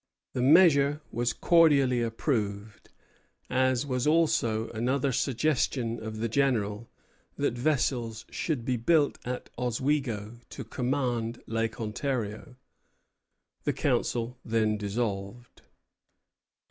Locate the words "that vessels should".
7.37-8.65